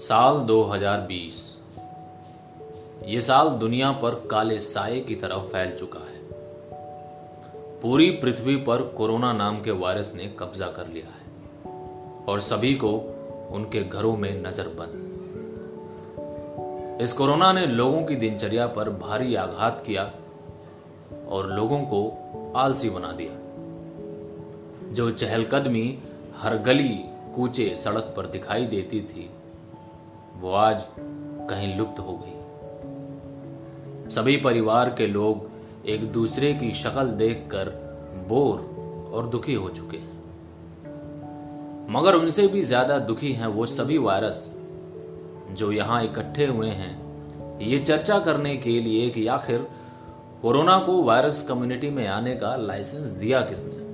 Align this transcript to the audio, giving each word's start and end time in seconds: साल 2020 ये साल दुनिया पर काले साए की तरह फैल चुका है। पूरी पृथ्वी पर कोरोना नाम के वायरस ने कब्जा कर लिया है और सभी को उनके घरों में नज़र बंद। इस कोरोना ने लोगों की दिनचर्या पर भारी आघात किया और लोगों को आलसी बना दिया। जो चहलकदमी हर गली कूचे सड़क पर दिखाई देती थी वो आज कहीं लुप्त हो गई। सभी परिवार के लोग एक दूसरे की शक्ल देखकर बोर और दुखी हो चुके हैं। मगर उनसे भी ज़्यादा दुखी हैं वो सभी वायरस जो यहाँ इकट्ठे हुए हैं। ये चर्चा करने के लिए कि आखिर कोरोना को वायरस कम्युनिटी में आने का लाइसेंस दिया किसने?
साल 0.00 0.38
2020 0.38 1.38
ये 3.06 3.20
साल 3.20 3.48
दुनिया 3.48 3.92
पर 3.92 4.28
काले 4.30 4.58
साए 4.58 5.00
की 5.00 5.14
तरह 5.14 5.36
फैल 5.36 5.76
चुका 5.78 6.00
है। 6.00 6.20
पूरी 7.80 8.10
पृथ्वी 8.10 8.56
पर 8.56 8.82
कोरोना 8.82 9.32
नाम 9.32 9.62
के 9.62 9.70
वायरस 9.70 10.12
ने 10.16 10.26
कब्जा 10.38 10.66
कर 10.66 10.86
लिया 10.88 11.06
है 11.06 11.22
और 12.24 12.40
सभी 12.40 12.74
को 12.74 12.90
उनके 13.50 13.82
घरों 13.82 14.16
में 14.16 14.42
नज़र 14.42 14.68
बंद। 14.68 14.96
इस 17.02 17.12
कोरोना 17.12 17.52
ने 17.52 17.66
लोगों 17.66 18.02
की 18.02 18.16
दिनचर्या 18.16 18.66
पर 18.66 18.90
भारी 18.90 19.34
आघात 19.34 19.84
किया 19.86 20.12
और 21.28 21.50
लोगों 21.52 21.80
को 21.80 22.52
आलसी 22.56 22.90
बना 22.90 23.12
दिया। 23.12 23.34
जो 24.94 25.10
चहलकदमी 25.10 25.98
हर 26.36 26.58
गली 26.58 27.04
कूचे 27.36 27.76
सड़क 27.76 28.14
पर 28.16 28.26
दिखाई 28.26 28.66
देती 28.66 29.00
थी 29.00 29.30
वो 30.36 30.52
आज 30.52 30.84
कहीं 31.50 31.76
लुप्त 31.78 31.98
हो 31.98 32.16
गई। 32.16 32.34
सभी 34.10 34.36
परिवार 34.36 34.88
के 34.88 35.06
लोग 35.06 35.88
एक 35.88 36.12
दूसरे 36.12 36.52
की 36.54 36.70
शक्ल 36.70 37.04
देखकर 37.06 37.68
बोर 38.28 39.10
और 39.14 39.26
दुखी 39.26 39.54
हो 39.54 39.68
चुके 39.68 39.96
हैं। 39.96 40.18
मगर 41.90 42.14
उनसे 42.14 42.46
भी 42.46 42.62
ज़्यादा 42.62 42.98
दुखी 42.98 43.32
हैं 43.32 43.46
वो 43.46 43.66
सभी 43.66 43.98
वायरस 43.98 44.56
जो 45.50 45.72
यहाँ 45.72 46.02
इकट्ठे 46.04 46.46
हुए 46.46 46.68
हैं। 46.68 47.58
ये 47.60 47.78
चर्चा 47.78 48.18
करने 48.18 48.56
के 48.56 48.80
लिए 48.80 49.08
कि 49.10 49.26
आखिर 49.26 49.66
कोरोना 50.42 50.78
को 50.78 51.02
वायरस 51.02 51.42
कम्युनिटी 51.48 51.90
में 51.90 52.06
आने 52.08 52.34
का 52.36 52.56
लाइसेंस 52.56 53.08
दिया 53.08 53.40
किसने? 53.40 53.89